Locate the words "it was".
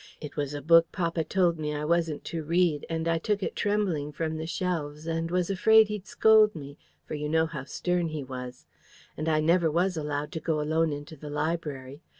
0.19-0.55